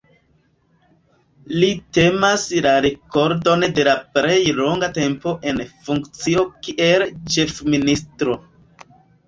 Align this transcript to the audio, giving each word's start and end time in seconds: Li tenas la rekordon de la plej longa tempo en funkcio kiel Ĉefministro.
Li 1.63 1.69
tenas 1.97 2.45
la 2.67 2.71
rekordon 2.85 3.67
de 3.81 3.85
la 3.89 3.95
plej 4.17 4.39
longa 4.63 4.91
tempo 4.97 5.37
en 5.53 5.63
funkcio 5.91 6.49
kiel 6.65 7.09
Ĉefministro. 7.37 8.43